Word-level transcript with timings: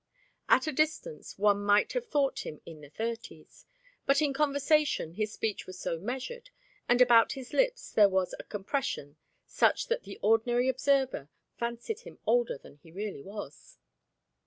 At 0.49 0.65
a 0.65 0.71
distance, 0.71 1.37
one 1.37 1.63
might 1.63 1.93
have 1.93 2.07
thought 2.09 2.39
him 2.39 2.59
in 2.65 2.81
the 2.81 2.89
thirties, 2.89 3.67
but 4.07 4.19
in 4.19 4.33
conversation 4.33 5.13
his 5.13 5.31
speech 5.31 5.67
was 5.67 5.77
so 5.79 5.99
measured, 5.99 6.49
and 6.89 7.03
about 7.03 7.33
his 7.33 7.53
lips 7.53 7.91
there 7.91 8.09
was 8.09 8.33
a 8.39 8.43
compression 8.43 9.17
such 9.45 9.89
that 9.89 10.01
the 10.01 10.17
ordinary 10.23 10.67
observer 10.69 11.29
fancied 11.55 11.99
him 11.99 12.17
older 12.25 12.57
than 12.57 12.77
he 12.77 12.91
really 12.91 13.21
was. 13.21 13.77